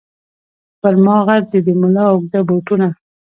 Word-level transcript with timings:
پر 0.81 0.93
ما 1.05 1.15
غټ 1.27 1.43
دي 1.51 1.59
د 1.65 1.69
مُلا 1.81 2.05
اوږده 2.11 2.39
بوټونه 2.47 2.87